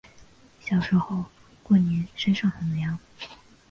[0.59, 1.23] 小时候
[1.61, 2.97] 过年山上很凉